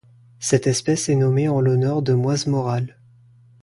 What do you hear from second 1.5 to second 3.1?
l'honneur de Moises Morales.